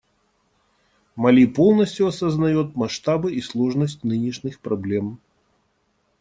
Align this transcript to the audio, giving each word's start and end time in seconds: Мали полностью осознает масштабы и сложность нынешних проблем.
Мали 1.15 1.45
полностью 1.45 2.07
осознает 2.07 2.75
масштабы 2.75 3.33
и 3.33 3.39
сложность 3.39 4.03
нынешних 4.03 4.59
проблем. 4.59 5.21